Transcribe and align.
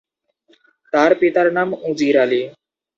তার 0.93 1.11
পিতার 1.19 1.47
নাম 1.57 1.69
উজির 1.89 2.15
আলী। 2.23 2.41